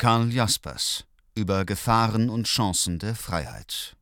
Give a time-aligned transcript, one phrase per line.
[0.00, 1.04] Karl Jaspers
[1.34, 3.98] über Gefahren und Chancen der Freiheit.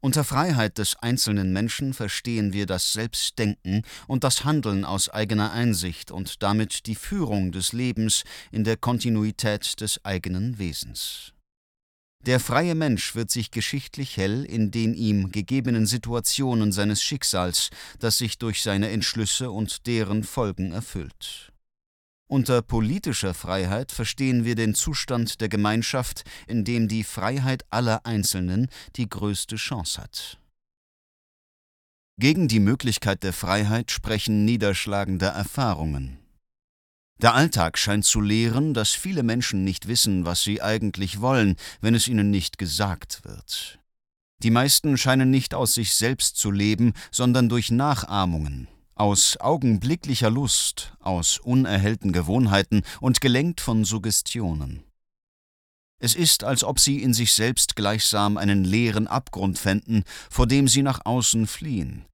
[0.00, 6.10] Unter Freiheit des einzelnen Menschen verstehen wir das Selbstdenken und das Handeln aus eigener Einsicht
[6.10, 11.32] und damit die Führung des Lebens in der Kontinuität des eigenen Wesens.
[12.26, 17.70] Der freie Mensch wird sich geschichtlich hell in den ihm gegebenen Situationen seines Schicksals,
[18.00, 21.49] das sich durch seine Entschlüsse und deren Folgen erfüllt.
[22.30, 28.68] Unter politischer Freiheit verstehen wir den Zustand der Gemeinschaft, in dem die Freiheit aller Einzelnen
[28.94, 30.38] die größte Chance hat.
[32.20, 36.20] Gegen die Möglichkeit der Freiheit sprechen niederschlagende Erfahrungen.
[37.20, 41.96] Der Alltag scheint zu lehren, dass viele Menschen nicht wissen, was sie eigentlich wollen, wenn
[41.96, 43.80] es ihnen nicht gesagt wird.
[44.44, 48.68] Die meisten scheinen nicht aus sich selbst zu leben, sondern durch Nachahmungen,
[49.00, 54.84] aus augenblicklicher Lust, aus unerhellten Gewohnheiten und gelenkt von Suggestionen.
[55.98, 60.68] Es ist, als ob sie in sich selbst gleichsam einen leeren Abgrund fänden, vor dem
[60.68, 62.04] sie nach außen fliehen,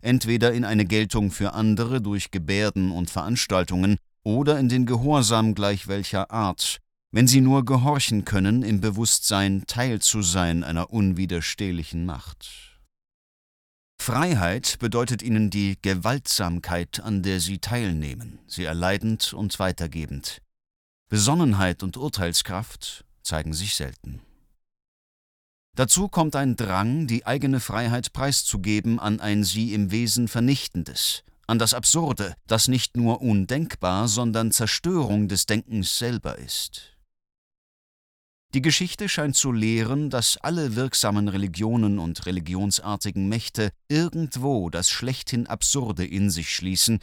[0.00, 5.88] entweder in eine Geltung für andere durch Gebärden und Veranstaltungen oder in den Gehorsam gleich
[5.88, 6.78] welcher Art,
[7.10, 12.75] wenn sie nur gehorchen können im Bewusstsein, Teil zu sein einer unwiderstehlichen Macht.
[13.98, 20.42] Freiheit bedeutet ihnen die Gewaltsamkeit, an der sie teilnehmen, sie erleidend und weitergebend.
[21.08, 24.20] Besonnenheit und Urteilskraft zeigen sich selten.
[25.76, 31.58] Dazu kommt ein Drang, die eigene Freiheit preiszugeben an ein sie im Wesen Vernichtendes, an
[31.58, 36.95] das Absurde, das nicht nur undenkbar, sondern Zerstörung des Denkens selber ist.
[38.56, 45.46] Die Geschichte scheint zu lehren, dass alle wirksamen Religionen und religionsartigen Mächte irgendwo das schlechthin
[45.46, 47.00] Absurde in sich schließen,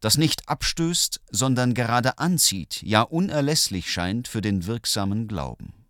[0.00, 5.86] das nicht abstößt, sondern gerade anzieht, ja unerlässlich scheint für den wirksamen Glauben.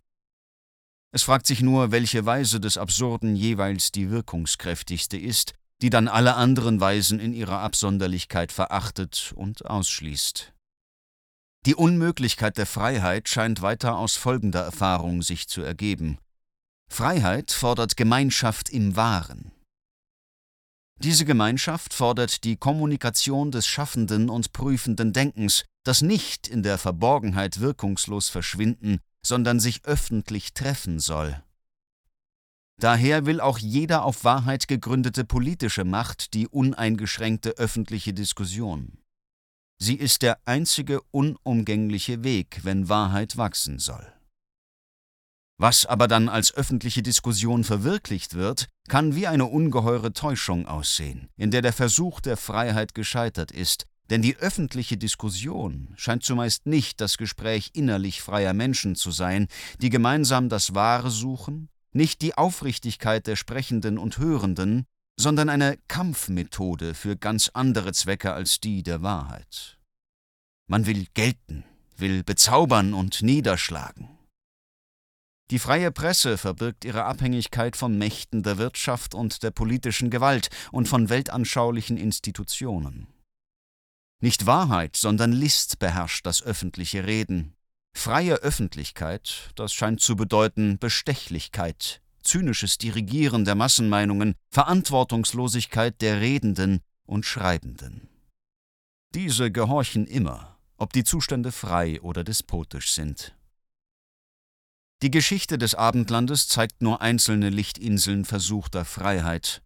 [1.11, 6.35] Es fragt sich nur, welche Weise des Absurden jeweils die wirkungskräftigste ist, die dann alle
[6.35, 10.53] anderen Weisen in ihrer Absonderlichkeit verachtet und ausschließt.
[11.65, 16.17] Die Unmöglichkeit der Freiheit scheint weiter aus folgender Erfahrung sich zu ergeben.
[16.89, 19.51] Freiheit fordert Gemeinschaft im Wahren.
[20.99, 27.59] Diese Gemeinschaft fordert die Kommunikation des schaffenden und prüfenden Denkens, das nicht in der Verborgenheit
[27.59, 31.43] wirkungslos verschwinden, sondern sich öffentlich treffen soll.
[32.79, 38.99] Daher will auch jeder auf Wahrheit gegründete politische Macht die uneingeschränkte öffentliche Diskussion.
[39.79, 44.11] Sie ist der einzige unumgängliche Weg, wenn Wahrheit wachsen soll.
[45.59, 51.49] Was aber dann als öffentliche Diskussion verwirklicht wird, kann wie eine ungeheure Täuschung aussehen, in
[51.49, 57.17] der der Versuch der Freiheit gescheitert ist, denn die öffentliche Diskussion scheint zumeist nicht das
[57.17, 59.47] Gespräch innerlich freier Menschen zu sein,
[59.81, 64.85] die gemeinsam das Wahre suchen, nicht die Aufrichtigkeit der Sprechenden und Hörenden,
[65.19, 69.77] sondern eine Kampfmethode für ganz andere Zwecke als die der Wahrheit.
[70.69, 71.63] Man will gelten,
[71.95, 74.09] will bezaubern und niederschlagen.
[75.49, 80.89] Die freie Presse verbirgt ihre Abhängigkeit von Mächten der Wirtschaft und der politischen Gewalt und
[80.89, 83.07] von weltanschaulichen Institutionen.
[84.19, 87.55] Nicht Wahrheit, sondern List beherrscht das öffentliche Reden.
[87.95, 97.25] Freie Öffentlichkeit, das scheint zu bedeuten Bestechlichkeit, zynisches Dirigieren der Massenmeinungen, Verantwortungslosigkeit der Redenden und
[97.25, 98.09] Schreibenden.
[99.15, 103.33] Diese gehorchen immer, ob die Zustände frei oder despotisch sind.
[105.01, 109.61] Die Geschichte des Abendlandes zeigt nur einzelne Lichtinseln versuchter Freiheit.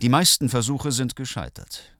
[0.00, 1.96] Die meisten Versuche sind gescheitert.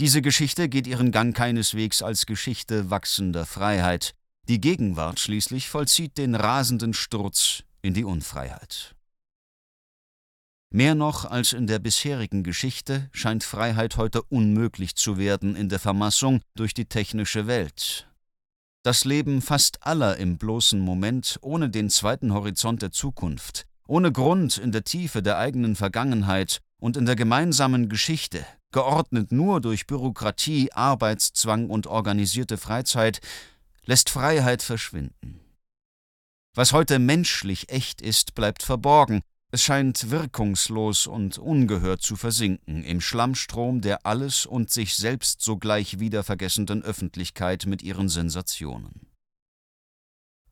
[0.00, 4.14] Diese Geschichte geht ihren Gang keineswegs als Geschichte wachsender Freiheit.
[4.48, 8.95] Die Gegenwart schließlich vollzieht den rasenden Sturz in die Unfreiheit.
[10.76, 15.78] Mehr noch als in der bisherigen Geschichte scheint Freiheit heute unmöglich zu werden in der
[15.78, 18.06] Vermassung durch die technische Welt.
[18.82, 24.58] Das Leben fast aller im bloßen Moment, ohne den zweiten Horizont der Zukunft, ohne Grund
[24.58, 30.72] in der Tiefe der eigenen Vergangenheit und in der gemeinsamen Geschichte, geordnet nur durch Bürokratie,
[30.72, 33.20] Arbeitszwang und organisierte Freizeit,
[33.86, 35.40] lässt Freiheit verschwinden.
[36.54, 39.22] Was heute menschlich echt ist, bleibt verborgen,
[39.56, 45.98] es scheint wirkungslos und ungehört zu versinken im Schlammstrom der alles und sich selbst sogleich
[45.98, 49.06] wieder vergessenden Öffentlichkeit mit ihren Sensationen.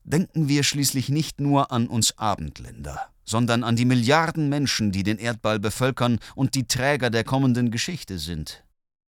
[0.05, 5.19] Denken wir schließlich nicht nur an uns Abendländer, sondern an die Milliarden Menschen, die den
[5.19, 8.65] Erdball bevölkern und die Träger der kommenden Geschichte sind.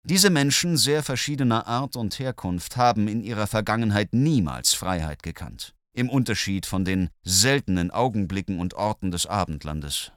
[0.02, 5.75] Diese Menschen sehr verschiedener Art und Herkunft haben in ihrer Vergangenheit niemals Freiheit gekannt.
[5.96, 10.12] Im Unterschied von den seltenen Augenblicken und Orten des Abendlandes.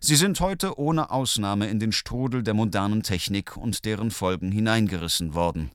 [0.00, 5.34] Sie sind heute ohne Ausnahme in den Strudel der modernen Technik und deren Folgen hineingerissen
[5.34, 5.70] worden.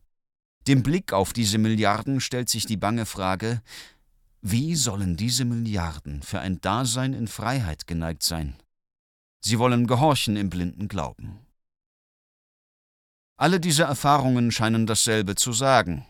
[0.67, 3.61] Dem Blick auf diese Milliarden stellt sich die bange Frage,
[4.41, 8.55] wie sollen diese Milliarden für ein Dasein in Freiheit geneigt sein?
[9.39, 11.39] Sie wollen gehorchen im blinden Glauben.
[13.37, 16.05] Alle diese Erfahrungen scheinen dasselbe zu sagen.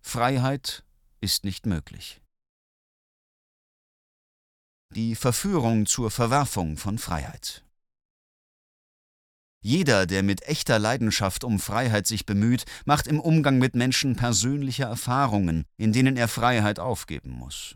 [0.00, 0.82] Freiheit
[1.20, 2.20] ist nicht möglich.
[4.94, 7.64] Die Verführung zur Verwerfung von Freiheit.
[9.60, 14.84] Jeder, der mit echter Leidenschaft um Freiheit sich bemüht, macht im Umgang mit Menschen persönliche
[14.84, 17.74] Erfahrungen, in denen er Freiheit aufgeben muss.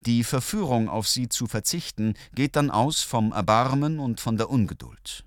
[0.00, 5.24] Die Verführung, auf sie zu verzichten, geht dann aus vom Erbarmen und von der Ungeduld.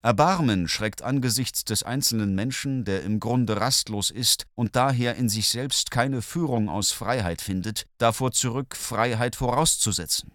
[0.00, 5.48] Erbarmen schreckt angesichts des einzelnen Menschen, der im Grunde rastlos ist und daher in sich
[5.48, 10.30] selbst keine Führung aus Freiheit findet, davor zurück, Freiheit vorauszusetzen.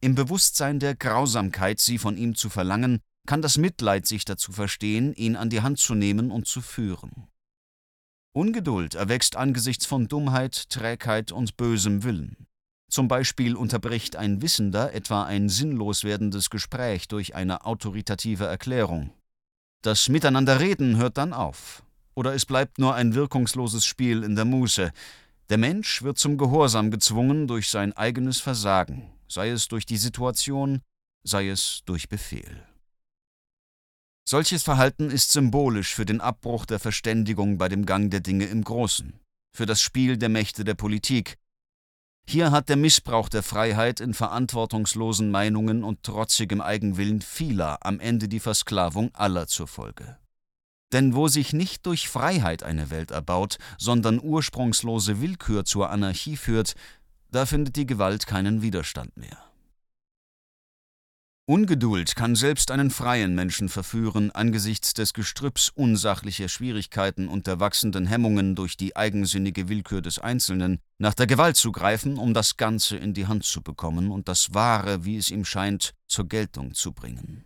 [0.00, 5.14] Im Bewusstsein der Grausamkeit, sie von ihm zu verlangen, kann das Mitleid sich dazu verstehen,
[5.14, 7.28] ihn an die Hand zu nehmen und zu führen.
[8.34, 12.46] Ungeduld erwächst angesichts von Dummheit, Trägheit und bösem Willen.
[12.94, 19.10] Zum Beispiel unterbricht ein Wissender etwa ein sinnlos werdendes Gespräch durch eine autoritative Erklärung.
[19.82, 21.82] Das Miteinanderreden hört dann auf.
[22.14, 24.92] Oder es bleibt nur ein wirkungsloses Spiel in der Muße.
[25.48, 30.80] Der Mensch wird zum Gehorsam gezwungen durch sein eigenes Versagen, sei es durch die Situation,
[31.24, 32.62] sei es durch Befehl.
[34.24, 38.62] Solches Verhalten ist symbolisch für den Abbruch der Verständigung bei dem Gang der Dinge im
[38.62, 39.18] Großen,
[39.52, 41.38] für das Spiel der Mächte der Politik,
[42.26, 48.28] hier hat der Missbrauch der Freiheit in verantwortungslosen Meinungen und trotzigem Eigenwillen vieler am Ende
[48.28, 50.16] die Versklavung aller zur Folge.
[50.92, 56.74] Denn wo sich nicht durch Freiheit eine Welt erbaut, sondern ursprungslose Willkür zur Anarchie führt,
[57.30, 59.38] da findet die Gewalt keinen Widerstand mehr.
[61.46, 68.06] Ungeduld kann selbst einen freien Menschen verführen, angesichts des Gestrüpps unsachlicher Schwierigkeiten und der wachsenden
[68.06, 72.96] Hemmungen durch die eigensinnige Willkür des Einzelnen, nach der Gewalt zu greifen, um das Ganze
[72.96, 76.92] in die Hand zu bekommen und das Wahre, wie es ihm scheint, zur Geltung zu
[76.92, 77.44] bringen.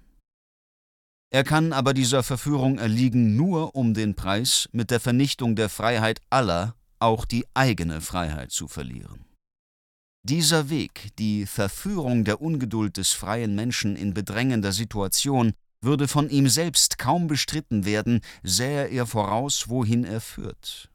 [1.31, 6.21] Er kann aber dieser Verführung erliegen nur um den Preis, mit der Vernichtung der Freiheit
[6.31, 9.28] aller auch die eigene Freiheit zu verlieren.
[10.29, 16.51] Dieser Weg, die Verführung der Ungeduld des freien Menschen in bedrängender Situation, würde von ihm
[16.51, 20.91] selbst kaum bestritten werden, sähe er voraus, wohin er führt.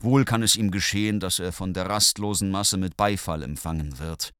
[0.00, 4.30] Wohl kann es ihm geschehen, dass er von der rastlosen Masse mit Beifall empfangen wird.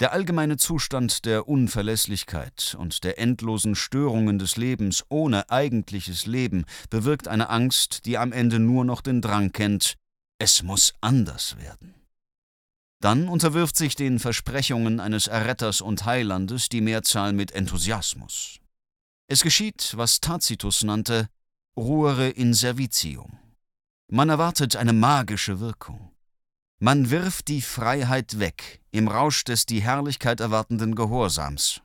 [0.00, 7.28] Der allgemeine Zustand der Unverlässlichkeit und der endlosen Störungen des Lebens ohne eigentliches Leben bewirkt
[7.28, 9.94] eine Angst, die am Ende nur noch den Drang kennt,
[10.38, 12.01] es muss anders werden.
[13.02, 18.60] Dann unterwirft sich den Versprechungen eines Erretters und Heilandes die Mehrzahl mit Enthusiasmus.
[19.26, 21.28] Es geschieht, was Tacitus nannte
[21.76, 23.40] ruere in servitium.
[24.08, 26.12] Man erwartet eine magische Wirkung.
[26.78, 31.80] Man wirft die Freiheit weg im Rausch des die Herrlichkeit erwartenden Gehorsams.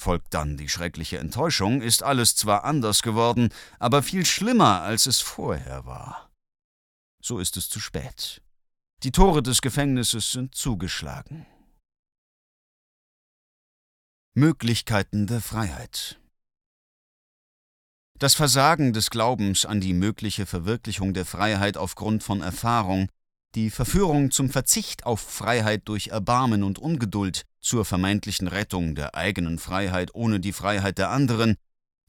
[0.00, 3.48] Folgt dann die schreckliche Enttäuschung, ist alles zwar anders geworden,
[3.80, 6.30] aber viel schlimmer, als es vorher war.
[7.20, 8.42] So ist es zu spät.
[9.02, 11.46] Die Tore des Gefängnisses sind zugeschlagen.
[14.34, 16.18] Möglichkeiten der Freiheit
[18.18, 23.10] Das Versagen des Glaubens an die mögliche Verwirklichung der Freiheit aufgrund von Erfahrung,
[23.54, 29.58] die Verführung zum Verzicht auf Freiheit durch Erbarmen und Ungeduld, zur vermeintlichen Rettung der eigenen
[29.58, 31.56] Freiheit ohne die Freiheit der anderen,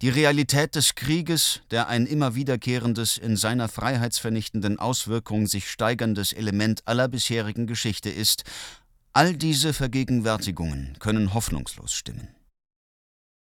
[0.01, 6.87] die Realität des Krieges, der ein immer wiederkehrendes, in seiner freiheitsvernichtenden Auswirkung sich steigerndes Element
[6.87, 8.43] aller bisherigen Geschichte ist,
[9.13, 12.27] all diese Vergegenwärtigungen können hoffnungslos stimmen.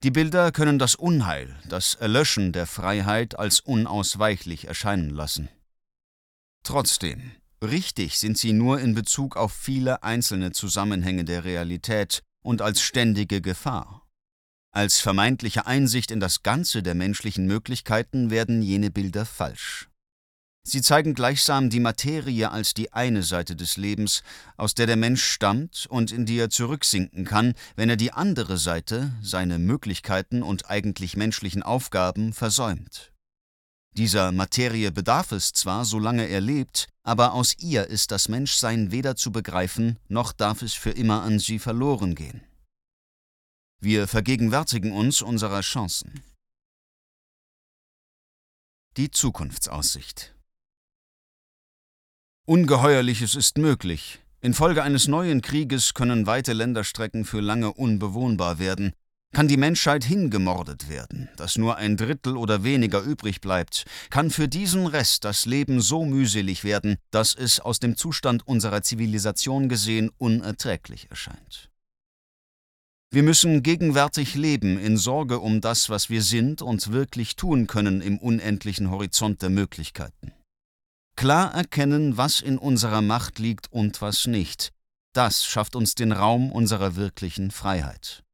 [0.03, 5.49] Die Bilder können das Unheil, das Erlöschen der Freiheit als unausweichlich erscheinen lassen.
[6.61, 7.31] Trotzdem,
[7.63, 13.41] richtig sind sie nur in Bezug auf viele einzelne Zusammenhänge der Realität und als ständige
[13.41, 14.04] Gefahr.
[14.75, 19.87] Als vermeintliche Einsicht in das Ganze der menschlichen Möglichkeiten werden jene Bilder falsch.
[20.67, 24.21] Sie zeigen gleichsam die Materie als die eine Seite des Lebens,
[24.57, 28.57] aus der der Mensch stammt und in die er zurücksinken kann, wenn er die andere
[28.57, 33.13] Seite, seine Möglichkeiten und eigentlich menschlichen Aufgaben, versäumt.
[33.93, 39.15] Dieser Materie bedarf es zwar, solange er lebt, aber aus ihr ist das Menschsein weder
[39.15, 42.41] zu begreifen, noch darf es für immer an sie verloren gehen.
[43.81, 46.23] Wir vergegenwärtigen uns unserer Chancen.
[48.97, 50.35] Die Zukunftsaussicht
[52.47, 54.19] Ungeheuerliches ist möglich.
[54.39, 58.93] Infolge eines neuen Krieges können weite Länderstrecken für lange unbewohnbar werden,
[59.33, 64.47] kann die Menschheit hingemordet werden, dass nur ein Drittel oder weniger übrig bleibt, kann für
[64.47, 70.09] diesen Rest das Leben so mühselig werden, dass es aus dem Zustand unserer Zivilisation gesehen
[70.17, 71.69] unerträglich erscheint.
[73.15, 78.01] Wir müssen gegenwärtig leben in Sorge um das, was wir sind und wirklich tun können
[78.01, 80.33] im unendlichen Horizont der Möglichkeiten.
[81.15, 84.73] Klar erkennen, was in unserer Macht liegt und was nicht.
[85.13, 88.25] Das schafft uns den Raum unserer wirklichen Freiheit.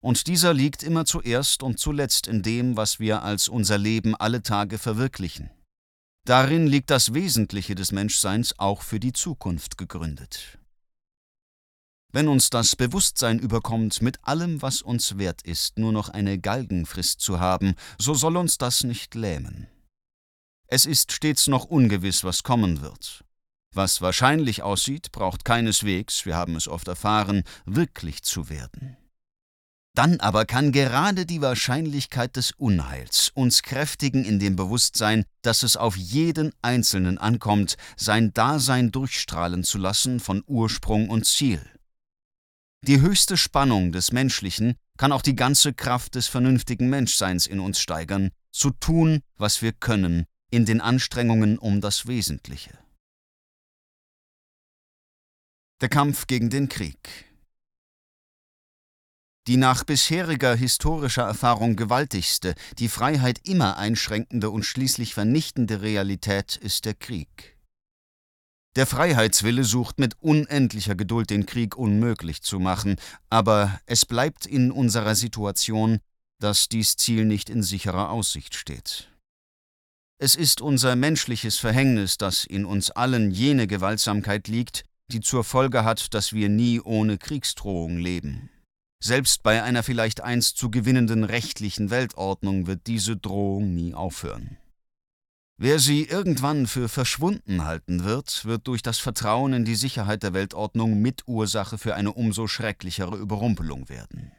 [0.00, 4.44] Und dieser liegt immer zuerst und zuletzt in dem, was wir als unser Leben alle
[4.44, 5.50] Tage verwirklichen.
[6.24, 10.59] Darin liegt das Wesentliche des Menschseins auch für die Zukunft gegründet.
[12.12, 17.20] Wenn uns das Bewusstsein überkommt, mit allem, was uns wert ist, nur noch eine Galgenfrist
[17.20, 19.68] zu haben, so soll uns das nicht lähmen.
[20.66, 23.24] Es ist stets noch ungewiss, was kommen wird.
[23.72, 28.96] Was wahrscheinlich aussieht, braucht keineswegs, wir haben es oft erfahren, wirklich zu werden.
[29.94, 35.76] Dann aber kann gerade die Wahrscheinlichkeit des Unheils uns kräftigen in dem Bewusstsein, dass es
[35.76, 41.60] auf jeden Einzelnen ankommt, sein Dasein durchstrahlen zu lassen von Ursprung und Ziel.
[42.86, 47.78] Die höchste Spannung des Menschlichen kann auch die ganze Kraft des vernünftigen Menschseins in uns
[47.78, 52.78] steigern, zu tun, was wir können, in den Anstrengungen um das Wesentliche.
[55.80, 57.30] Der Kampf gegen den Krieg
[59.50, 66.84] die nach bisheriger historischer Erfahrung gewaltigste, die Freiheit immer einschränkende und schließlich vernichtende Realität ist
[66.84, 67.49] der Krieg.
[68.76, 72.96] Der Freiheitswille sucht mit unendlicher Geduld den Krieg unmöglich zu machen,
[73.28, 75.98] aber es bleibt in unserer Situation,
[76.38, 79.10] dass dies Ziel nicht in sicherer Aussicht steht.
[80.22, 85.82] Es ist unser menschliches Verhängnis, dass in uns allen jene Gewaltsamkeit liegt, die zur Folge
[85.82, 88.50] hat, dass wir nie ohne Kriegsdrohung leben.
[89.02, 94.58] Selbst bei einer vielleicht einst zu gewinnenden rechtlichen Weltordnung wird diese Drohung nie aufhören.
[95.62, 100.32] Wer sie irgendwann für verschwunden halten wird, wird durch das Vertrauen in die Sicherheit der
[100.32, 104.32] Weltordnung Mitursache für eine umso schrecklichere Überrumpelung werden.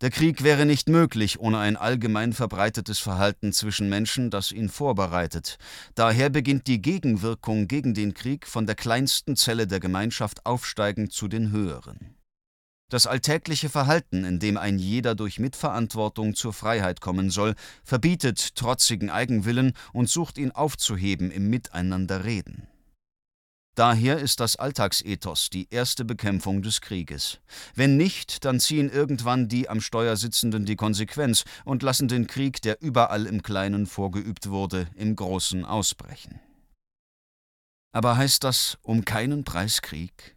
[0.00, 5.58] Der Krieg wäre nicht möglich ohne ein allgemein verbreitetes Verhalten zwischen Menschen, das ihn vorbereitet.
[5.94, 11.28] Daher beginnt die Gegenwirkung gegen den Krieg von der kleinsten Zelle der Gemeinschaft aufsteigend zu
[11.28, 12.16] den höheren.
[12.94, 19.10] Das alltägliche Verhalten, in dem ein jeder durch Mitverantwortung zur Freiheit kommen soll, verbietet trotzigen
[19.10, 22.68] Eigenwillen und sucht ihn aufzuheben im Miteinanderreden.
[23.74, 27.40] Daher ist das Alltagsethos die erste Bekämpfung des Krieges.
[27.74, 32.62] Wenn nicht, dann ziehen irgendwann die am Steuer Sitzenden die Konsequenz und lassen den Krieg,
[32.62, 36.38] der überall im Kleinen vorgeübt wurde, im Großen ausbrechen.
[37.90, 40.33] Aber heißt das um keinen Preis Krieg?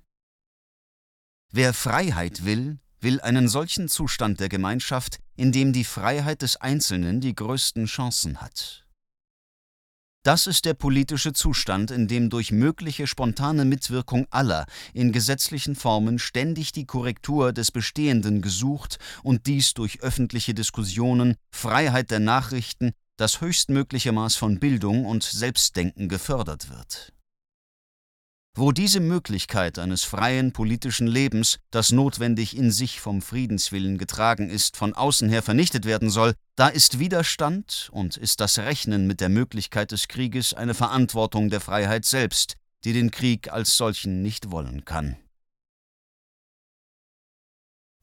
[1.58, 7.20] Wer Freiheit will, will einen solchen Zustand der Gemeinschaft, in dem die Freiheit des Einzelnen
[7.20, 8.86] die größten Chancen hat.
[10.22, 16.20] Das ist der politische Zustand, in dem durch mögliche spontane Mitwirkung aller in gesetzlichen Formen
[16.20, 23.42] ständig die Korrektur des Bestehenden gesucht und dies durch öffentliche Diskussionen, Freiheit der Nachrichten, das
[23.42, 27.17] höchstmögliche Maß von Bildung und Selbstdenken gefördert wird.
[28.60, 34.78] Wo diese Möglichkeit eines freien politischen Lebens, das notwendig in sich vom Friedenswillen getragen ist,
[34.78, 39.30] von außen her vernichtet werden soll, da ist Widerstand und ist das Rechnen mit der
[39.30, 44.86] Möglichkeit des Krieges eine Verantwortung der Freiheit selbst, die den Krieg als solchen nicht wollen
[44.86, 45.18] kann.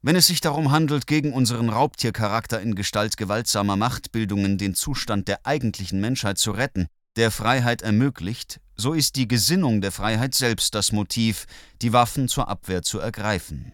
[0.02, 5.44] Wenn es sich darum handelt, gegen unseren Raubtiercharakter in Gestalt gewaltsamer Machtbildungen den Zustand der
[5.46, 10.92] eigentlichen Menschheit zu retten, der Freiheit ermöglicht, so ist die Gesinnung der Freiheit selbst das
[10.92, 11.46] Motiv,
[11.82, 13.72] die Waffen zur Abwehr zu ergreifen.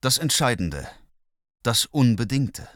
[0.00, 0.88] Das Entscheidende,
[1.62, 2.68] das Unbedingte.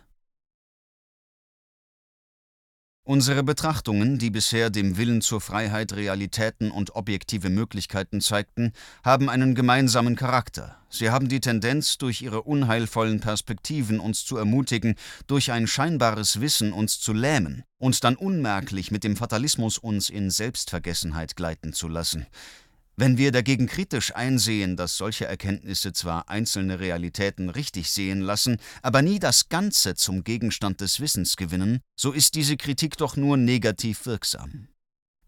[3.08, 9.54] Unsere Betrachtungen, die bisher dem Willen zur Freiheit Realitäten und objektive Möglichkeiten zeigten, haben einen
[9.54, 10.76] gemeinsamen Charakter.
[10.90, 14.94] Sie haben die Tendenz, durch ihre unheilvollen Perspektiven uns zu ermutigen,
[15.26, 20.28] durch ein scheinbares Wissen uns zu lähmen und dann unmerklich mit dem Fatalismus uns in
[20.28, 22.26] Selbstvergessenheit gleiten zu lassen.
[23.00, 29.02] Wenn wir dagegen kritisch einsehen, dass solche Erkenntnisse zwar einzelne Realitäten richtig sehen lassen, aber
[29.02, 34.04] nie das Ganze zum Gegenstand des Wissens gewinnen, so ist diese Kritik doch nur negativ
[34.04, 34.66] wirksam.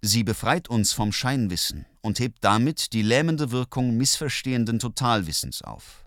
[0.03, 6.05] Sie befreit uns vom Scheinwissen und hebt damit die lähmende Wirkung missverstehenden Totalwissens auf.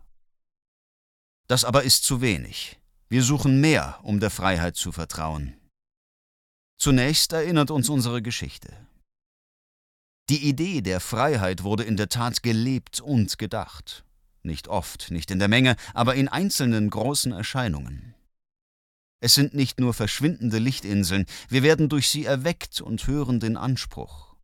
[1.47, 2.77] Das aber ist zu wenig.
[3.07, 5.55] Wir suchen mehr, um der Freiheit zu vertrauen.
[6.77, 8.75] Zunächst erinnert uns unsere Geschichte.
[10.29, 14.05] Die Idee der Freiheit wurde in der Tat gelebt und gedacht.
[14.41, 18.13] Nicht oft, nicht in der Menge, aber in einzelnen großen Erscheinungen.
[19.19, 24.35] Es sind nicht nur verschwindende Lichtinseln, wir werden durch sie erweckt und hören den Anspruch.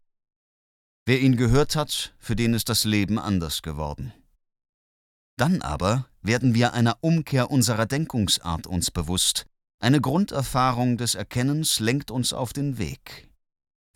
[1.05, 4.13] Wer ihn gehört hat, für den ist das Leben anders geworden.
[5.37, 9.45] Dann aber werden wir einer Umkehr unserer Denkungsart uns bewusst.
[9.79, 13.28] Eine Grunderfahrung des Erkennens lenkt uns auf den Weg.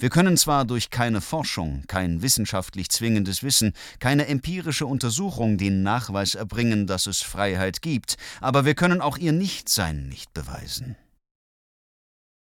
[0.03, 6.36] Wir können zwar durch keine Forschung, kein wissenschaftlich zwingendes Wissen, keine empirische Untersuchung den Nachweis
[6.36, 10.98] erbringen, dass es Freiheit gibt, aber wir können auch ihr Nichtsein nicht beweisen.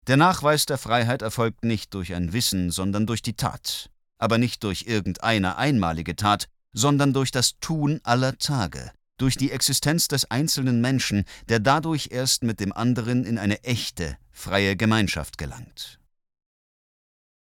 [0.06, 4.64] Der Nachweis der Freiheit erfolgt nicht durch ein Wissen, sondern durch die Tat, aber nicht
[4.64, 10.80] durch irgendeine einmalige Tat, sondern durch das Tun aller Tage, durch die Existenz des einzelnen
[10.80, 15.99] Menschen, der dadurch erst mit dem anderen in eine echte, freie Gemeinschaft gelangt.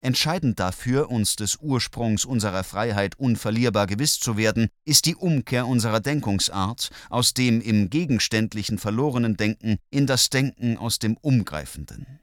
[0.04, 6.00] Entscheidend dafür, uns des Ursprungs unserer Freiheit unverlierbar gewiss zu werden, ist die Umkehr unserer
[6.00, 12.20] Denkungsart aus dem im gegenständlichen verlorenen Denken in das Denken aus dem Umgreifenden.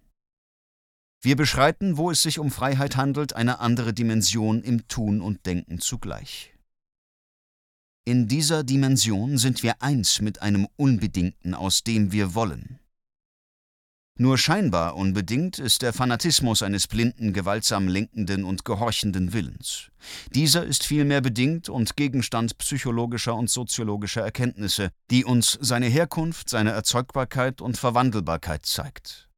[1.20, 5.80] Wir beschreiten, wo es sich um Freiheit handelt, eine andere Dimension im Tun und Denken
[5.80, 6.54] zugleich.
[8.04, 12.80] In dieser Dimension sind wir eins mit einem Unbedingten, aus dem wir wollen.
[14.20, 19.92] Nur scheinbar unbedingt ist der Fanatismus eines blinden, gewaltsam lenkenden und gehorchenden Willens.
[20.34, 26.72] Dieser ist vielmehr bedingt und Gegenstand psychologischer und soziologischer Erkenntnisse, die uns seine Herkunft, seine
[26.72, 29.28] Erzeugbarkeit und Verwandelbarkeit zeigt.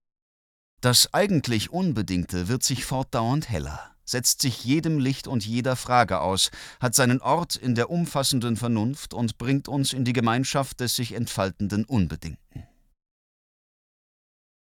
[0.80, 6.50] Das eigentlich Unbedingte wird sich fortdauernd heller, setzt sich jedem Licht und jeder Frage aus,
[6.80, 11.12] hat seinen Ort in der umfassenden Vernunft und bringt uns in die Gemeinschaft des sich
[11.12, 12.69] entfaltenden Unbedingten.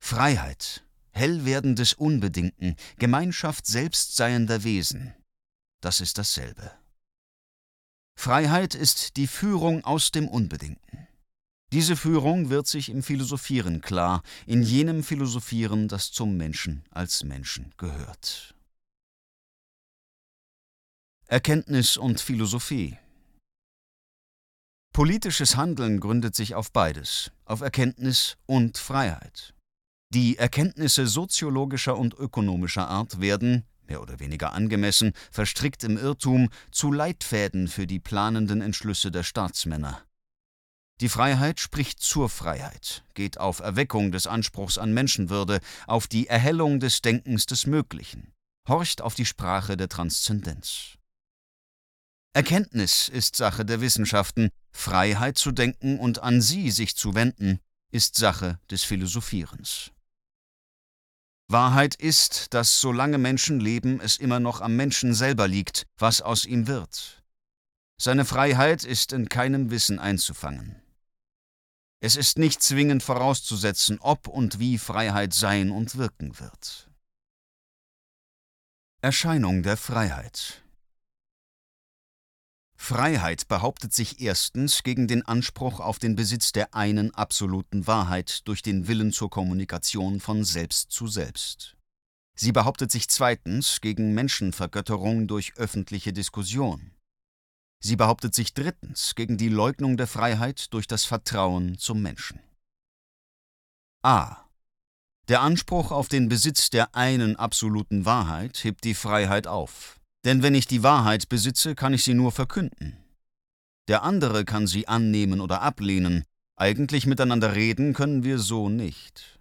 [0.06, 5.16] Freiheit, Hellwerden des Unbedingten, Gemeinschaft selbstseiender Wesen,
[5.80, 6.70] das ist dasselbe.
[8.16, 11.08] Freiheit ist die Führung aus dem Unbedingten.
[11.72, 17.74] Diese Führung wird sich im Philosophieren klar, in jenem Philosophieren, das zum Menschen als Menschen
[17.76, 18.54] gehört.
[21.26, 22.96] Erkenntnis und Philosophie
[24.92, 29.55] Politisches Handeln gründet sich auf beides, auf Erkenntnis und Freiheit.
[30.14, 36.92] Die Erkenntnisse soziologischer und ökonomischer Art werden, mehr oder weniger angemessen, verstrickt im Irrtum, zu
[36.92, 40.02] Leitfäden für die planenden Entschlüsse der Staatsmänner.
[41.00, 46.80] Die Freiheit spricht zur Freiheit, geht auf Erweckung des Anspruchs an Menschenwürde, auf die Erhellung
[46.80, 48.32] des Denkens des Möglichen,
[48.66, 50.96] horcht auf die Sprache der Transzendenz.
[52.32, 58.16] Erkenntnis ist Sache der Wissenschaften, Freiheit zu denken und an sie sich zu wenden, ist
[58.16, 59.90] Sache des Philosophierens.
[61.48, 66.44] Wahrheit ist, dass solange Menschen leben, es immer noch am Menschen selber liegt, was aus
[66.44, 67.22] ihm wird.
[67.98, 70.82] Seine Freiheit ist in keinem Wissen einzufangen.
[72.00, 76.90] Es ist nicht zwingend vorauszusetzen, ob und wie Freiheit sein und wirken wird.
[79.00, 80.65] Erscheinung der Freiheit
[82.76, 88.62] Freiheit behauptet sich erstens gegen den Anspruch auf den Besitz der einen absoluten Wahrheit durch
[88.62, 91.76] den Willen zur Kommunikation von selbst zu selbst.
[92.38, 96.92] Sie behauptet sich zweitens gegen Menschenvergötterung durch öffentliche Diskussion.
[97.80, 102.40] Sie behauptet sich drittens gegen die Leugnung der Freiheit durch das Vertrauen zum Menschen.
[104.02, 104.36] A.
[105.28, 109.95] Der Anspruch auf den Besitz der einen absoluten Wahrheit hebt die Freiheit auf.
[110.26, 112.96] Denn wenn ich die Wahrheit besitze, kann ich sie nur verkünden.
[113.86, 116.24] Der andere kann sie annehmen oder ablehnen,
[116.56, 119.38] eigentlich miteinander reden können wir so nicht.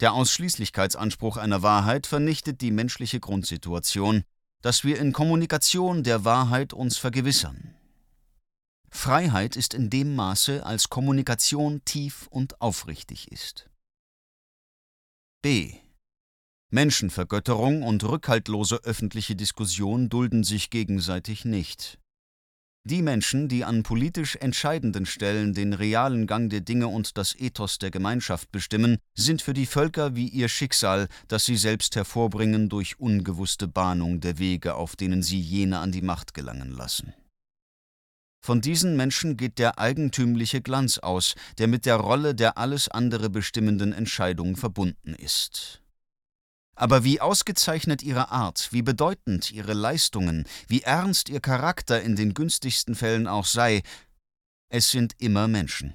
[0.00, 4.22] Der Ausschließlichkeitsanspruch einer Wahrheit vernichtet die menschliche Grundsituation,
[4.62, 7.74] dass wir in Kommunikation der Wahrheit uns vergewissern.
[8.88, 13.68] Freiheit ist in dem Maße, als Kommunikation tief und aufrichtig ist.
[15.42, 15.74] B.
[16.70, 21.98] Menschenvergötterung und rückhaltlose öffentliche Diskussion dulden sich gegenseitig nicht.
[22.84, 27.78] Die Menschen, die an politisch entscheidenden Stellen den realen Gang der Dinge und das Ethos
[27.78, 32.98] der Gemeinschaft bestimmen, sind für die Völker wie ihr Schicksal, das sie selbst hervorbringen durch
[32.98, 37.12] ungewusste Bahnung der Wege, auf denen sie jene an die Macht gelangen lassen.
[38.42, 43.28] Von diesen Menschen geht der eigentümliche Glanz aus, der mit der Rolle der alles andere
[43.28, 45.82] bestimmenden Entscheidung verbunden ist.
[46.80, 52.32] Aber wie ausgezeichnet ihre Art, wie bedeutend ihre Leistungen, wie ernst ihr Charakter in den
[52.32, 53.82] günstigsten Fällen auch sei,
[54.70, 55.94] es sind immer Menschen.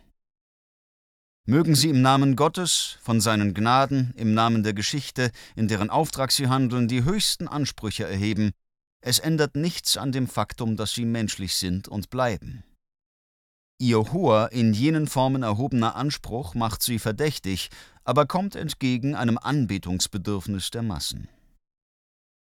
[1.48, 6.32] Mögen sie im Namen Gottes, von seinen Gnaden, im Namen der Geschichte, in deren Auftrag
[6.32, 8.52] sie handeln, die höchsten Ansprüche erheben,
[9.02, 12.64] es ändert nichts an dem Faktum, dass sie menschlich sind und bleiben.
[13.78, 17.70] Ihr hoher, in jenen Formen erhobener Anspruch macht sie verdächtig,
[18.06, 21.28] aber kommt entgegen einem Anbetungsbedürfnis der Massen.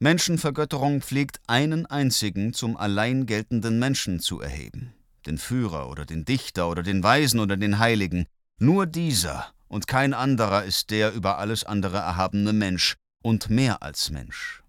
[0.03, 4.95] Menschenvergötterung pflegt einen einzigen zum allein geltenden Menschen zu erheben,
[5.27, 8.27] den Führer oder den Dichter oder den Weisen oder den Heiligen,
[8.59, 14.11] nur dieser und kein anderer ist der über alles andere erhabene Mensch und mehr als
[14.11, 14.63] Mensch.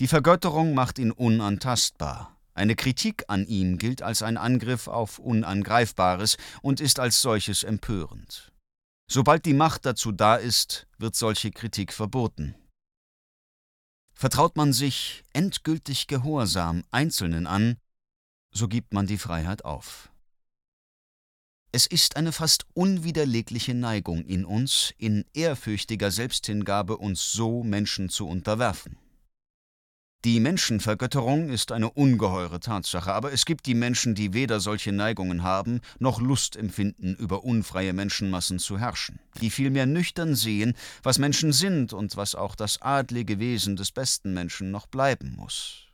[0.00, 2.39] Die Vergötterung macht ihn unantastbar.
[2.60, 8.52] Eine Kritik an ihm gilt als ein Angriff auf Unangreifbares und ist als solches empörend.
[9.10, 12.54] Sobald die Macht dazu da ist, wird solche Kritik verboten.
[14.12, 17.78] Vertraut man sich endgültig Gehorsam Einzelnen an,
[18.52, 20.12] so gibt man die Freiheit auf.
[21.72, 28.28] Es ist eine fast unwiderlegliche Neigung in uns, in ehrfürchtiger Selbsthingabe uns so Menschen zu
[28.28, 28.98] unterwerfen.
[30.26, 35.42] Die Menschenvergötterung ist eine ungeheure Tatsache, aber es gibt die Menschen, die weder solche Neigungen
[35.42, 41.54] haben, noch Lust empfinden, über unfreie Menschenmassen zu herrschen, die vielmehr nüchtern sehen, was Menschen
[41.54, 45.86] sind und was auch das adlige Wesen des besten Menschen noch bleiben muss.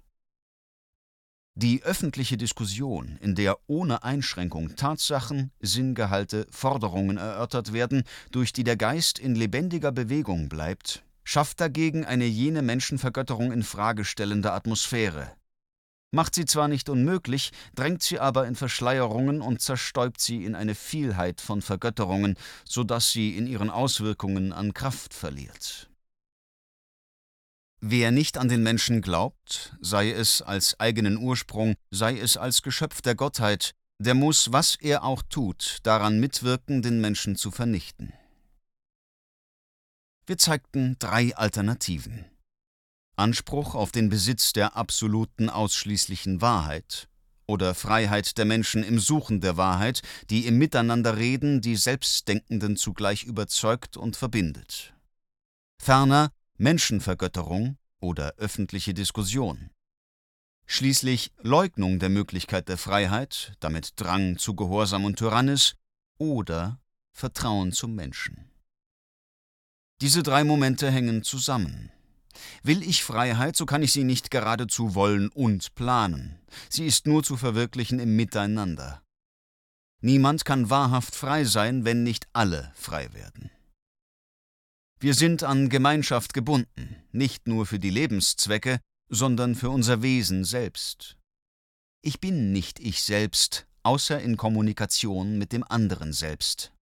[1.55, 8.77] Die öffentliche Diskussion, in der ohne Einschränkung Tatsachen, Sinngehalte, Forderungen erörtert werden, durch die der
[8.77, 15.33] Geist in lebendiger Bewegung bleibt, schafft dagegen eine jene Menschenvergötterung in Frage stellende Atmosphäre.
[16.13, 20.77] Macht sie zwar nicht unmöglich, drängt sie aber in Verschleierungen und zerstäubt sie in eine
[20.77, 25.91] Vielheit von Vergötterungen, so dass sie in ihren Auswirkungen an Kraft verliert.
[27.81, 33.03] Wer nicht an den Menschen glaubt, sei es als eigenen Ursprung, sei es als Geschöpf
[33.03, 38.13] der Gottheit, der muss, was er auch tut, daran mitwirken, den Menschen zu vernichten.
[40.29, 42.25] Wir zeigten drei Alternativen.
[43.15, 47.09] Anspruch auf den Besitz der absoluten ausschließlichen Wahrheit
[47.47, 53.97] oder Freiheit der Menschen im Suchen der Wahrheit, die im Miteinanderreden die Selbstdenkenden zugleich überzeugt
[53.97, 54.95] und verbindet.
[55.81, 59.71] Ferner Menschenvergötterung oder öffentliche Diskussion.
[60.67, 65.77] Schließlich Leugnung der Möglichkeit der Freiheit, damit Drang zu Gehorsam und Tyrannis
[66.19, 66.81] oder
[67.13, 68.56] Vertrauen zum Menschen.
[70.03, 71.91] Diese drei Momente hängen zusammen.
[72.63, 76.39] Will ich Freiheit, so kann ich sie nicht geradezu wollen und planen.
[76.69, 79.03] Sie ist nur zu verwirklichen im Miteinander.
[80.03, 83.51] Niemand kann wahrhaft frei sein, wenn nicht alle frei werden.
[85.01, 91.17] Wir sind an Gemeinschaft gebunden, nicht nur für die Lebenszwecke, sondern für unser Wesen selbst.
[92.03, 96.73] Ich bin nicht ich selbst, außer in Kommunikation mit dem anderen selbst.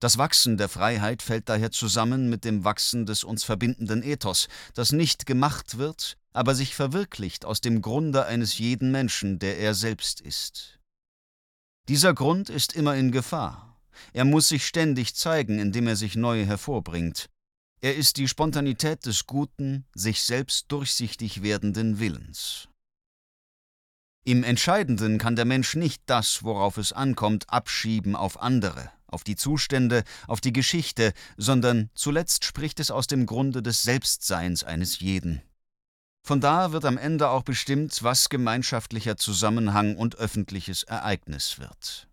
[0.00, 4.92] Das Wachsen der Freiheit fällt daher zusammen mit dem Wachsen des uns verbindenden Ethos, das
[4.92, 10.20] nicht gemacht wird, aber sich verwirklicht aus dem Grunde eines jeden Menschen, der er selbst
[10.20, 10.78] ist.
[11.88, 13.66] Dieser Grund ist immer in Gefahr,
[14.12, 17.30] er muss sich ständig zeigen, indem er sich neu hervorbringt.
[17.80, 22.68] Er ist die Spontanität des guten, sich selbst durchsichtig werdenden Willens.
[24.24, 29.36] Im Entscheidenden kann der Mensch nicht das, worauf es ankommt, abschieben auf andere, auf die
[29.36, 35.42] Zustände, auf die Geschichte, sondern zuletzt spricht es aus dem Grunde des Selbstseins eines jeden.
[36.26, 42.08] Von da wird am Ende auch bestimmt, was gemeinschaftlicher Zusammenhang und öffentliches Ereignis wird.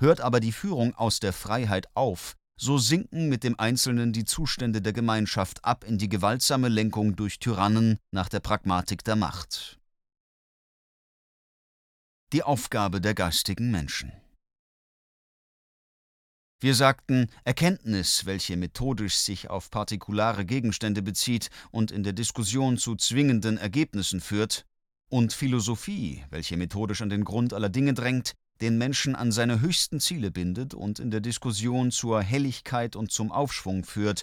[0.00, 4.82] Hört aber die Führung aus der Freiheit auf, so sinken mit dem Einzelnen die Zustände
[4.82, 9.78] der Gemeinschaft ab in die gewaltsame Lenkung durch Tyrannen nach der Pragmatik der Macht.
[12.32, 14.12] Die Aufgabe der geistigen Menschen.
[16.62, 22.96] Wir sagten, Erkenntnis, welche methodisch sich auf partikulare Gegenstände bezieht und in der Diskussion zu
[22.96, 24.66] zwingenden Ergebnissen führt,
[25.08, 30.00] und Philosophie, welche methodisch an den Grund aller Dinge drängt, den Menschen an seine höchsten
[30.00, 34.22] Ziele bindet und in der Diskussion zur Helligkeit und zum Aufschwung führt,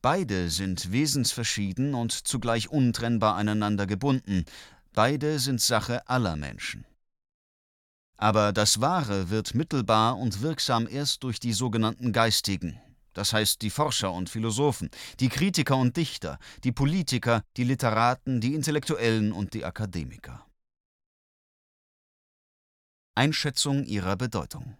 [0.00, 4.44] beide sind wesensverschieden und zugleich untrennbar aneinander gebunden,
[4.94, 6.86] beide sind Sache aller Menschen.
[8.22, 12.80] Aber das Wahre wird mittelbar und wirksam erst durch die sogenannten Geistigen,
[13.14, 18.54] das heißt die Forscher und Philosophen, die Kritiker und Dichter, die Politiker, die Literaten, die
[18.54, 20.46] Intellektuellen und die Akademiker.
[23.16, 24.78] Einschätzung ihrer Bedeutung.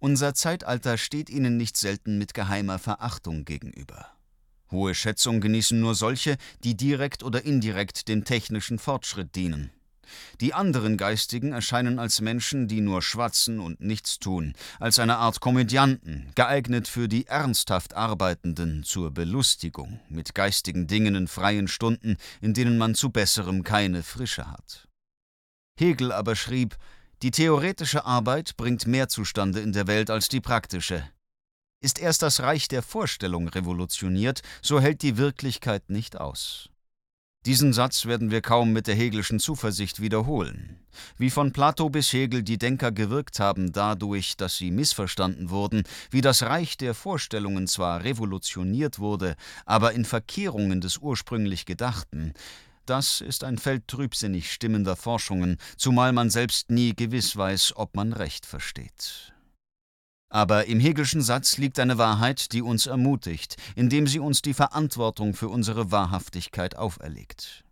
[0.00, 4.06] Unser Zeitalter steht ihnen nicht selten mit geheimer Verachtung gegenüber.
[4.70, 9.72] Hohe Schätzung genießen nur solche, die direkt oder indirekt dem technischen Fortschritt dienen.
[10.40, 15.40] Die anderen Geistigen erscheinen als Menschen, die nur schwatzen und nichts tun, als eine Art
[15.40, 22.54] Komödianten, geeignet für die ernsthaft Arbeitenden zur Belustigung mit geistigen Dingen in freien Stunden, in
[22.54, 24.88] denen man zu Besserem keine Frische hat.
[25.78, 26.76] Hegel aber schrieb,
[27.22, 31.08] die theoretische Arbeit bringt mehr zustande in der Welt als die praktische.
[31.80, 36.70] Ist erst das Reich der Vorstellung revolutioniert, so hält die Wirklichkeit nicht aus.
[37.46, 40.80] Diesen Satz werden wir kaum mit der Hegelschen Zuversicht wiederholen.
[41.16, 46.20] Wie von Plato bis Hegel die Denker gewirkt haben dadurch, dass sie missverstanden wurden, wie
[46.20, 52.34] das Reich der Vorstellungen zwar revolutioniert wurde, aber in Verkehrungen des ursprünglich Gedachten,
[52.86, 58.12] das ist ein Feld trübsinnig stimmender Forschungen, zumal man selbst nie gewiss weiß, ob man
[58.12, 59.32] recht versteht.
[60.30, 65.34] Aber im Hegelschen Satz liegt eine Wahrheit, die uns ermutigt, indem sie uns die Verantwortung
[65.34, 67.64] für unsere Wahrhaftigkeit auferlegt.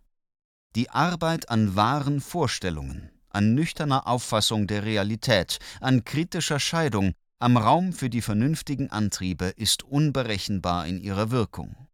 [0.75, 7.93] Die Arbeit an wahren Vorstellungen, an nüchterner Auffassung der Realität, an kritischer Scheidung, am Raum
[7.93, 11.86] für die vernünftigen Antriebe ist unberechenbar in ihrer Wirkung.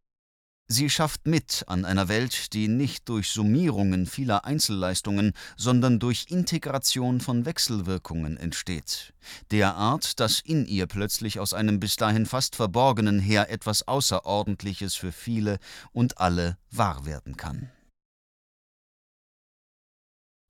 [0.66, 7.20] Sie schafft mit an einer Welt, die nicht durch Summierungen vieler Einzelleistungen, sondern durch Integration
[7.20, 9.12] von Wechselwirkungen entsteht,
[9.50, 15.12] derart, dass in ihr plötzlich aus einem bis dahin fast verborgenen her etwas Außerordentliches für
[15.12, 15.58] viele
[15.92, 17.70] und alle wahr werden kann.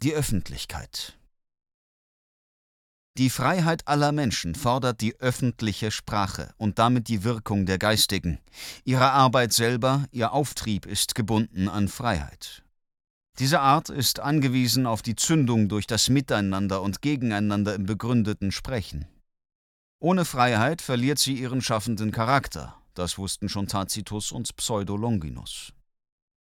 [0.03, 1.19] Die Öffentlichkeit
[3.17, 8.41] die Freiheit aller Menschen fordert die öffentliche Sprache und damit die Wirkung der Geistigen.
[8.85, 12.65] Ihre Arbeit selber, ihr Auftrieb ist gebunden an Freiheit.
[13.39, 19.07] Diese Art ist angewiesen auf die Zündung durch das Miteinander und Gegeneinander im begründeten Sprechen.
[20.01, 25.73] Ohne Freiheit verliert sie ihren schaffenden Charakter, das wussten schon Tacitus und Pseudo-Longinus.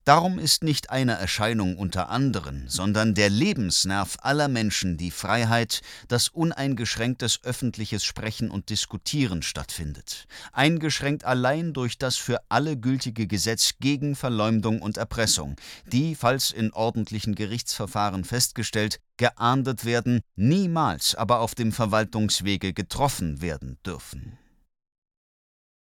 [0.03, 6.27] Darum ist nicht eine Erscheinung unter anderen, sondern der Lebensnerv aller Menschen die Freiheit, dass
[6.27, 14.15] uneingeschränktes öffentliches Sprechen und Diskutieren stattfindet, eingeschränkt allein durch das für alle gültige Gesetz gegen
[14.15, 21.71] Verleumdung und Erpressung, die, falls in ordentlichen Gerichtsverfahren festgestellt, geahndet werden, niemals aber auf dem
[21.71, 24.39] Verwaltungswege getroffen werden dürfen.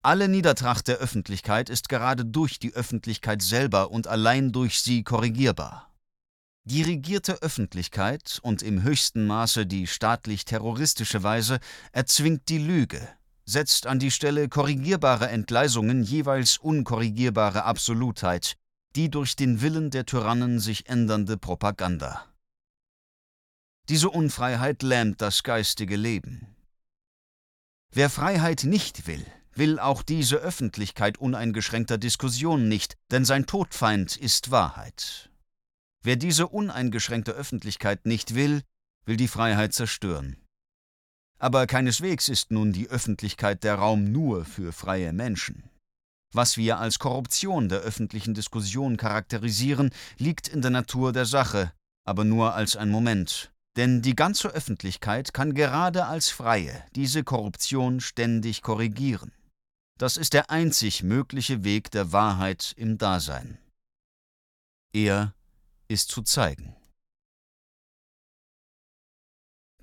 [0.04, 5.94] Alle Niedertracht der Öffentlichkeit ist gerade durch die Öffentlichkeit selber und allein durch sie korrigierbar.
[6.64, 11.60] Dirigierte Öffentlichkeit und im höchsten Maße die staatlich-terroristische Weise
[11.92, 13.08] erzwingt die Lüge,
[13.46, 18.58] setzt an die Stelle korrigierbarer Entgleisungen jeweils unkorrigierbare Absolutheit,
[18.96, 22.26] die durch den Willen der Tyrannen sich ändernde Propaganda.
[23.88, 26.56] Diese Unfreiheit lähmt das geistige Leben.
[27.92, 34.52] Wer Freiheit nicht will, will auch diese Öffentlichkeit uneingeschränkter Diskussion nicht, denn sein Todfeind ist
[34.52, 35.30] Wahrheit.
[36.04, 38.64] Wer diese uneingeschränkte Öffentlichkeit nicht will,
[39.06, 40.38] will die Freiheit zerstören.
[41.38, 45.70] Aber keineswegs ist nun die Öffentlichkeit der Raum nur für freie Menschen.
[46.34, 51.74] Was wir als Korruption der öffentlichen Diskussion charakterisieren, liegt in der Natur der Sache,
[52.06, 58.00] aber nur als ein Moment, denn die ganze Öffentlichkeit kann gerade als Freie diese Korruption
[58.00, 59.32] ständig korrigieren.
[60.02, 63.60] Das ist der einzig mögliche Weg der Wahrheit im Dasein.
[64.94, 65.36] Er
[65.90, 66.76] ist zu zeigen.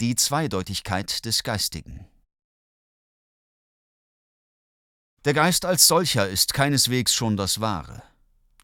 [0.01, 2.09] Die Zweideutigkeit des Geistigen.
[5.25, 8.03] Der Geist als solcher ist keineswegs schon das Wahre.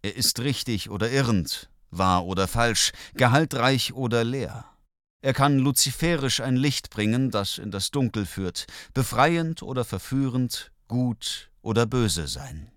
[0.03, 4.69] Er ist richtig oder irrend, wahr oder falsch, gehaltreich oder leer.
[5.23, 11.51] Er kann luziferisch ein Licht bringen, das in das Dunkel führt, befreiend oder verführend, gut
[11.63, 12.71] oder böse sein.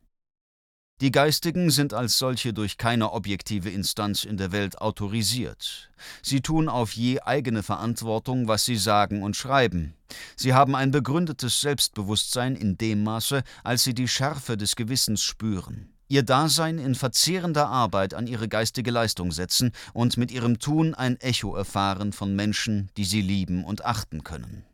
[1.00, 5.92] Die Geistigen sind als solche durch keine objektive Instanz in der Welt autorisiert.
[6.24, 9.94] Sie tun auf je eigene Verantwortung, was sie sagen und schreiben.
[10.36, 15.94] Sie haben ein begründetes Selbstbewusstsein in dem Maße, als sie die Schärfe des Gewissens spüren,
[16.08, 21.18] ihr Dasein in verzehrender Arbeit an ihre geistige Leistung setzen und mit ihrem Tun ein
[21.20, 24.66] Echo erfahren von Menschen, die sie lieben und achten können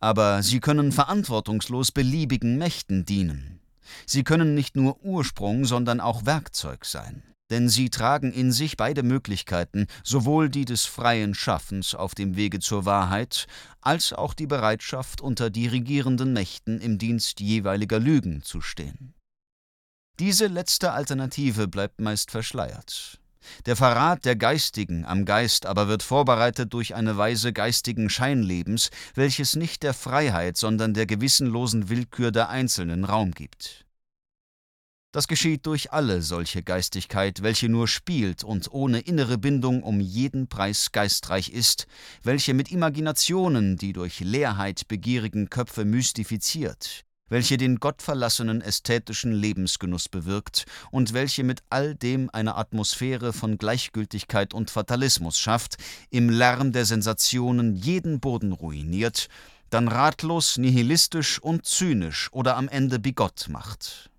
[0.00, 3.60] aber sie können verantwortungslos beliebigen Mächten dienen.
[4.06, 9.02] Sie können nicht nur Ursprung, sondern auch Werkzeug sein, denn sie tragen in sich beide
[9.02, 13.46] Möglichkeiten, sowohl die des freien Schaffens auf dem Wege zur Wahrheit,
[13.80, 19.14] als auch die Bereitschaft, unter dirigierenden Mächten im Dienst jeweiliger Lügen zu stehen.
[20.20, 23.20] Diese letzte Alternative bleibt meist verschleiert.
[23.66, 29.56] Der Verrat der Geistigen am Geist aber wird vorbereitet durch eine Weise geistigen Scheinlebens, welches
[29.56, 33.84] nicht der Freiheit, sondern der gewissenlosen Willkür der Einzelnen Raum gibt.
[35.14, 40.48] Das geschieht durch alle solche Geistigkeit, welche nur spielt und ohne innere Bindung um jeden
[40.48, 41.86] Preis geistreich ist,
[42.24, 50.66] welche mit Imaginationen die durch Leerheit begierigen Köpfe mystifiziert, welche den gottverlassenen ästhetischen Lebensgenuss bewirkt
[50.90, 55.76] und welche mit all dem eine Atmosphäre von Gleichgültigkeit und Fatalismus schafft,
[56.10, 59.28] im Lärm der Sensationen jeden Boden ruiniert,
[59.70, 64.10] dann ratlos, nihilistisch und zynisch oder am Ende bigott macht.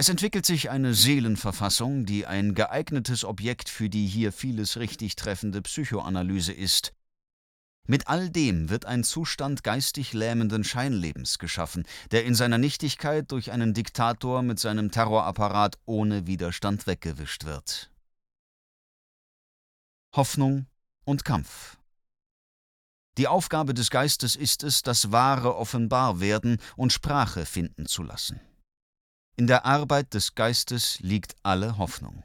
[0.00, 5.60] Es entwickelt sich eine Seelenverfassung, die ein geeignetes Objekt für die hier vieles richtig treffende
[5.60, 6.92] Psychoanalyse ist.
[7.84, 13.50] Mit all dem wird ein Zustand geistig lähmenden Scheinlebens geschaffen, der in seiner Nichtigkeit durch
[13.50, 17.90] einen Diktator mit seinem Terrorapparat ohne Widerstand weggewischt wird.
[20.14, 20.66] Hoffnung
[21.06, 21.76] und Kampf.
[23.16, 28.40] Die Aufgabe des Geistes ist es, das Wahre offenbar werden und Sprache finden zu lassen.
[29.38, 32.24] In der Arbeit des Geistes liegt alle Hoffnung.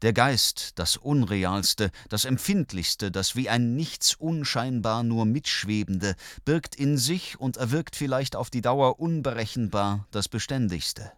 [0.00, 6.96] Der Geist, das Unrealste, das Empfindlichste, das wie ein Nichts unscheinbar nur mitschwebende, birgt in
[6.96, 11.12] sich und erwirkt vielleicht auf die Dauer unberechenbar das Beständigste.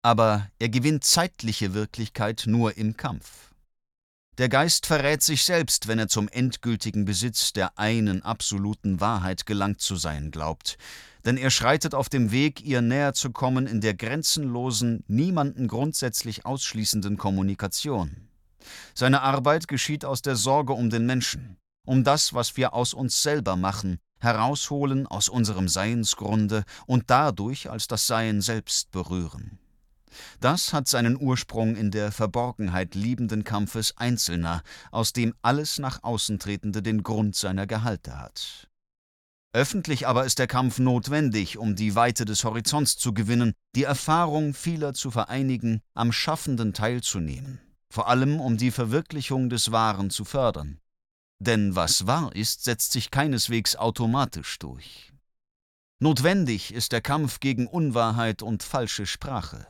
[0.00, 3.52] Aber er gewinnt zeitliche Wirklichkeit nur im Kampf.
[4.38, 9.80] Der Geist verrät sich selbst, wenn er zum endgültigen Besitz der einen absoluten Wahrheit gelangt
[9.80, 10.76] zu sein glaubt,
[11.24, 16.44] denn er schreitet auf dem Weg, ihr näher zu kommen in der grenzenlosen, niemanden grundsätzlich
[16.44, 18.28] ausschließenden Kommunikation.
[18.94, 23.22] Seine Arbeit geschieht aus der Sorge um den Menschen, um das, was wir aus uns
[23.22, 29.58] selber machen, herausholen aus unserem Seinsgrunde und dadurch als das Sein selbst berühren.
[30.40, 36.38] Das hat seinen Ursprung in der Verborgenheit liebenden Kampfes Einzelner, aus dem alles nach außen
[36.38, 38.68] Tretende den Grund seiner Gehalte hat.
[39.52, 44.52] Öffentlich aber ist der Kampf notwendig, um die Weite des Horizonts zu gewinnen, die Erfahrung
[44.52, 50.78] vieler zu vereinigen, am Schaffenden teilzunehmen, vor allem um die Verwirklichung des Wahren zu fördern.
[51.38, 55.12] Denn was wahr ist, setzt sich keineswegs automatisch durch.
[56.00, 59.66] Notwendig ist der Kampf gegen Unwahrheit und falsche Sprache.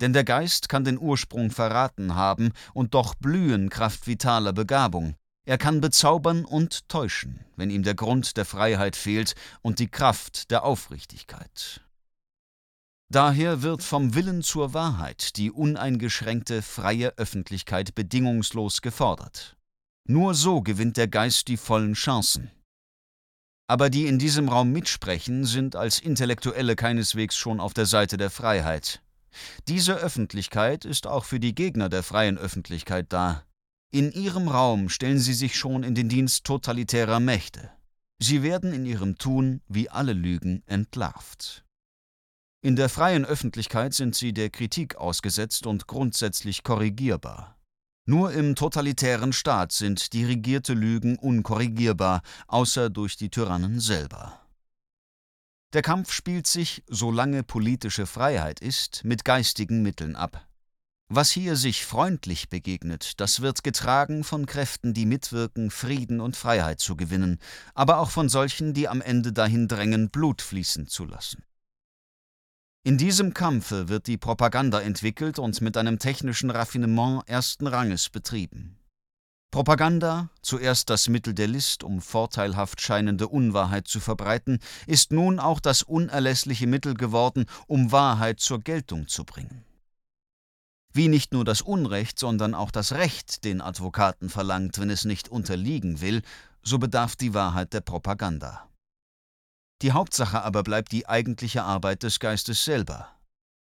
[0.00, 5.16] Denn der Geist kann den Ursprung verraten haben und doch blühen Kraft vitaler Begabung,
[5.48, 10.50] er kann bezaubern und täuschen, wenn ihm der Grund der Freiheit fehlt und die Kraft
[10.50, 11.80] der Aufrichtigkeit.
[13.10, 19.56] Daher wird vom Willen zur Wahrheit die uneingeschränkte freie Öffentlichkeit bedingungslos gefordert.
[20.06, 22.50] Nur so gewinnt der Geist die vollen Chancen.
[23.66, 28.28] Aber die in diesem Raum mitsprechen, sind als Intellektuelle keineswegs schon auf der Seite der
[28.28, 29.00] Freiheit.
[29.68, 33.44] Diese Öffentlichkeit ist auch für die Gegner der freien Öffentlichkeit da.
[33.90, 37.70] In ihrem Raum stellen sie sich schon in den Dienst totalitärer Mächte.
[38.20, 41.64] Sie werden in ihrem Tun, wie alle Lügen, entlarvt.
[42.60, 47.56] In der freien Öffentlichkeit sind sie der Kritik ausgesetzt und grundsätzlich korrigierbar.
[48.04, 54.40] Nur im totalitären Staat sind dirigierte Lügen unkorrigierbar, außer durch die Tyrannen selber.
[55.74, 60.48] Der Kampf spielt sich, solange politische Freiheit ist, mit geistigen Mitteln ab.
[61.10, 66.80] Was hier sich freundlich begegnet, das wird getragen von Kräften, die mitwirken, Frieden und Freiheit
[66.80, 67.38] zu gewinnen,
[67.74, 71.44] aber auch von solchen, die am Ende dahin drängen, Blut fließen zu lassen.
[72.82, 78.78] In diesem Kampfe wird die Propaganda entwickelt und mit einem technischen Raffinement ersten Ranges betrieben.
[79.50, 85.60] Propaganda, zuerst das Mittel der List, um vorteilhaft scheinende Unwahrheit zu verbreiten, ist nun auch
[85.60, 89.64] das unerlässliche Mittel geworden, um Wahrheit zur Geltung zu bringen
[90.98, 95.28] wie nicht nur das Unrecht, sondern auch das Recht den Advokaten verlangt, wenn es nicht
[95.28, 96.22] unterliegen will,
[96.62, 98.68] so bedarf die Wahrheit der Propaganda.
[99.80, 103.08] Die Hauptsache aber bleibt die eigentliche Arbeit des Geistes selber.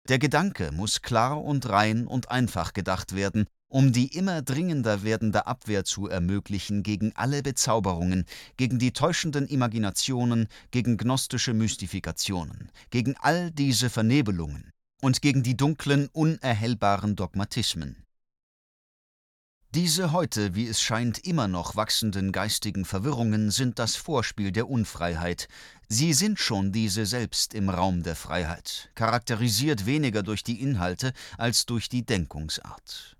[0.08, 5.46] Der Gedanke muss klar und rein und einfach gedacht werden, um die immer dringender werdende
[5.46, 8.26] Abwehr zu ermöglichen gegen alle Bezauberungen,
[8.58, 16.08] gegen die täuschenden Imaginationen, gegen gnostische Mystifikationen, gegen all diese Vernebelungen, und gegen die dunklen,
[16.12, 18.04] unerhellbaren Dogmatismen.
[19.72, 25.46] Diese heute, wie es scheint, immer noch wachsenden geistigen Verwirrungen sind das Vorspiel der Unfreiheit.
[25.88, 31.66] Sie sind schon diese selbst im Raum der Freiheit, charakterisiert weniger durch die Inhalte als
[31.66, 33.16] durch die Denkungsart.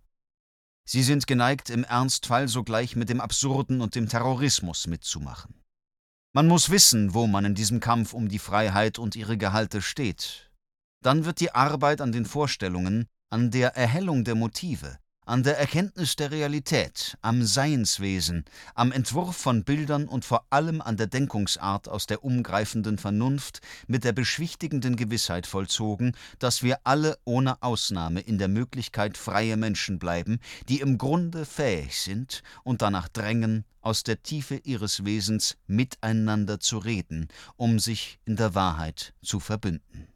[0.84, 5.62] Sie sind geneigt, im Ernstfall sogleich mit dem Absurden und dem Terrorismus mitzumachen.
[6.32, 10.50] Man muss wissen, wo man in diesem Kampf um die Freiheit und ihre Gehalte steht,
[11.02, 16.16] dann wird die Arbeit an den Vorstellungen, an der Erhellung der Motive, an der Erkenntnis
[16.16, 18.44] der Realität, am Seinswesen,
[18.74, 24.04] am Entwurf von Bildern und vor allem an der Denkungsart aus der umgreifenden Vernunft mit
[24.04, 30.40] der beschwichtigenden Gewissheit vollzogen, dass wir alle ohne Ausnahme in der Möglichkeit freie Menschen bleiben,
[30.68, 36.78] die im Grunde fähig sind und danach drängen, aus der Tiefe ihres Wesens miteinander zu
[36.78, 40.09] reden, um sich in der Wahrheit zu verbünden